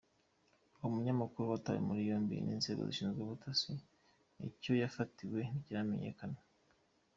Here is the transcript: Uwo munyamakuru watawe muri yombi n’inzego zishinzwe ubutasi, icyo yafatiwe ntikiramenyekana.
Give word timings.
Uwo 0.77 0.87
munyamakuru 0.93 1.51
watawe 1.51 1.79
muri 1.87 2.01
yombi 2.09 2.35
n’inzego 2.45 2.81
zishinzwe 2.89 3.19
ubutasi, 3.21 3.71
icyo 4.49 4.71
yafatiwe 4.81 5.39
ntikiramenyekana. 5.49 6.39